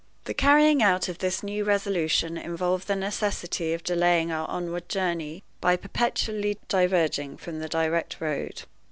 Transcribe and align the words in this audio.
The 0.23 0.33
carrying 0.33 0.81
out 0.81 1.09
of 1.09 1.19
this 1.19 1.43
new 1.43 1.63
resolution 1.63 2.35
involved 2.35 2.87
the 2.87 2.95
necessity 2.95 3.71
of 3.71 3.83
delaying 3.83 4.31
our 4.31 4.49
onward 4.49 4.89
journey 4.89 5.43
by 5.61 5.75
perpetually 5.75 6.57
diverging 6.67 7.37
from 7.37 7.59
the 7.59 7.69
direct 7.69 8.19
road. 8.19 8.63